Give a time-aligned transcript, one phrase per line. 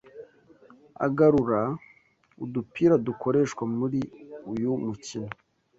[1.05, 1.59] agarura
[2.43, 3.99] udupira dukoreshwa muri
[4.51, 5.29] uyu mukino